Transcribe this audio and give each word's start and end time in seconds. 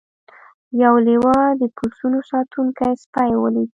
یو 0.83 0.95
لیوه 1.07 1.37
د 1.59 1.63
پسونو 1.75 2.19
ساتونکی 2.31 2.91
سپی 3.03 3.31
ولید. 3.41 3.69